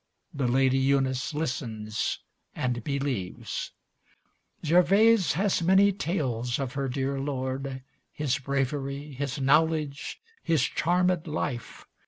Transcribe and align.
The 0.33 0.47
Lady 0.47 0.79
Eunice 0.79 1.31
listens 1.31 2.21
and 2.55 2.83
believes. 2.83 3.71
Gervase 4.65 5.33
has 5.33 5.61
many 5.61 5.91
tales 5.91 6.57
of 6.57 6.73
her 6.73 6.89
dear 6.89 7.19
Lord, 7.19 7.83
His 8.11 8.39
bravery, 8.39 9.13
his 9.13 9.39
knowledge, 9.39 10.19
his 10.41 10.63
charmed 10.63 11.27
life. 11.27 11.85